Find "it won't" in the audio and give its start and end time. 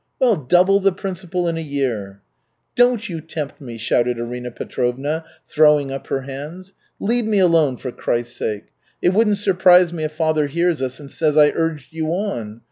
9.03-9.37